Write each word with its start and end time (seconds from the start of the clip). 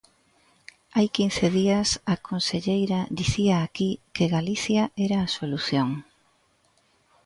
Hai 0.95 1.07
quince 1.17 1.45
días 1.59 1.89
a 2.13 2.15
conselleira 2.29 2.99
dicía 3.19 3.55
aquí 3.59 3.89
que 4.15 4.31
Galicia 4.35 4.83
era 5.05 5.17
a 5.21 5.31
solución. 5.37 5.89